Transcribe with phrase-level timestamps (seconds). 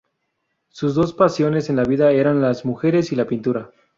[0.69, 3.69] Sus dos pasiones en la vida eran las mujeres y la pintura.